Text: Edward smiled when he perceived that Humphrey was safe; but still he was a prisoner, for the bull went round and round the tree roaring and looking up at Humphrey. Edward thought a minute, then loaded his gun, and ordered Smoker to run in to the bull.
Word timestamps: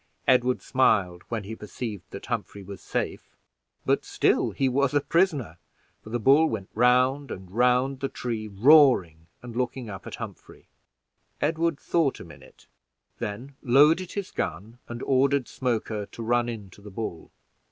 Edward 0.27 0.63
smiled 0.63 1.21
when 1.29 1.43
he 1.43 1.55
perceived 1.55 2.09
that 2.09 2.25
Humphrey 2.25 2.63
was 2.63 2.81
safe; 2.81 3.37
but 3.85 4.03
still 4.03 4.49
he 4.49 4.67
was 4.67 4.95
a 4.95 4.99
prisoner, 4.99 5.59
for 6.03 6.09
the 6.09 6.17
bull 6.19 6.49
went 6.49 6.69
round 6.73 7.29
and 7.29 7.51
round 7.51 7.99
the 7.99 8.09
tree 8.09 8.47
roaring 8.47 9.27
and 9.43 9.55
looking 9.55 9.91
up 9.91 10.07
at 10.07 10.15
Humphrey. 10.15 10.67
Edward 11.39 11.79
thought 11.79 12.19
a 12.19 12.23
minute, 12.25 12.65
then 13.19 13.53
loaded 13.61 14.13
his 14.13 14.31
gun, 14.31 14.79
and 14.87 15.03
ordered 15.03 15.47
Smoker 15.47 16.07
to 16.07 16.23
run 16.23 16.49
in 16.49 16.71
to 16.71 16.81
the 16.81 16.89
bull. 16.89 17.29